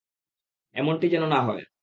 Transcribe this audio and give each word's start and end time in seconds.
এমনটি 0.75 1.05
যেন 1.09 1.23
না 1.27 1.39
হয়। 1.47 1.63